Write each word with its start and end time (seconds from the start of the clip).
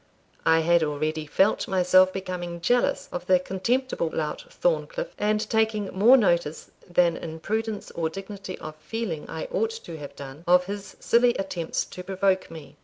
I 0.47 0.61
had 0.61 0.81
already 0.81 1.27
felt 1.27 1.67
myself 1.67 2.11
becoming 2.11 2.59
jealous 2.59 3.07
of 3.11 3.27
the 3.27 3.37
contemptible 3.39 4.09
lout 4.11 4.45
Thorncliff, 4.49 5.13
and 5.19 5.47
taking 5.47 5.89
more 5.95 6.17
notice, 6.17 6.71
than 6.89 7.15
in 7.15 7.39
prudence 7.39 7.91
or 7.91 8.09
dignity 8.09 8.57
of 8.57 8.75
feeling 8.77 9.29
I 9.29 9.43
ought 9.51 9.69
to 9.69 9.99
have 9.99 10.15
done, 10.15 10.43
of 10.47 10.65
his 10.65 10.97
silly 10.99 11.35
attempts 11.35 11.85
to 11.85 12.03
provoke 12.03 12.49
me. 12.49 12.77